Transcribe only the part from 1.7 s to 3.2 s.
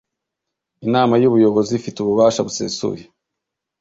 ifite ububasha busesuye